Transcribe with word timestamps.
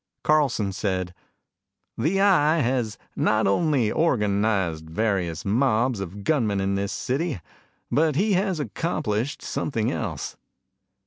Carlson 0.23 0.71
said, 0.71 1.13
"The 1.95 2.19
Eye 2.19 2.57
has 2.57 2.97
not 3.15 3.45
only 3.45 3.91
organized 3.91 4.87
the 4.87 4.93
various 4.93 5.45
mobs 5.45 5.99
of 5.99 6.23
gunmen 6.23 6.59
in 6.59 6.73
this 6.73 6.91
city, 6.91 7.39
but 7.91 8.15
he 8.15 8.33
has 8.33 8.59
accomplished 8.59 9.43
something 9.43 9.91
else. 9.91 10.37